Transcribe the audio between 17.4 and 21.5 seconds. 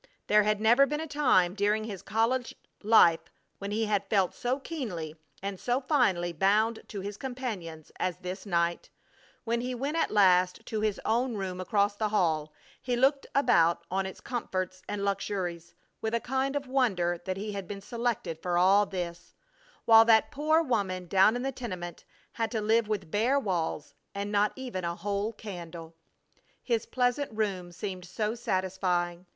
had been selected for all this, while that poor woman down in